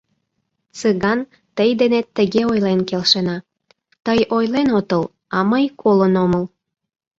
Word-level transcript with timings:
—Цыган, 0.77 1.19
тый 1.55 1.69
денет 1.79 2.05
тыге 2.15 2.41
ойлен 2.51 2.79
келшена: 2.89 3.37
тый 4.05 4.19
ойлен 4.37 4.67
отыл, 4.79 5.03
а 5.35 5.37
мый 5.51 5.65
колын 5.81 6.13
омыл. 6.23 6.43